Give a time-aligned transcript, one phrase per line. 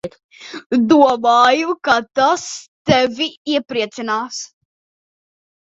[0.93, 2.47] Domāju, ka tas
[2.93, 4.43] tevi iepriecinās.